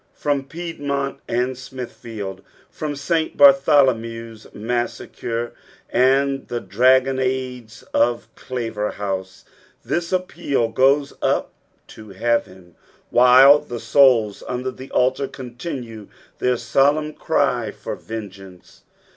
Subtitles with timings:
[0.15, 2.39] From Piedmont and Smitfafield,
[2.71, 3.37] from St.
[3.37, 5.53] Bartholomew's massacre
[5.91, 9.45] and the dragoonades of Claverhouse,
[9.85, 11.53] this appeal goes up
[11.89, 12.73] to heaven,,
[13.11, 16.07] white the souls under the altar continue
[16.39, 18.81] their solemn cij for vungeance.